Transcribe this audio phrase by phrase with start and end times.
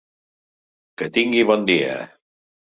[1.03, 1.95] Que tingui bon dia!